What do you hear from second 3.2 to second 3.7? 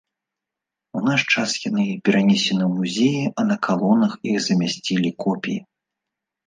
а на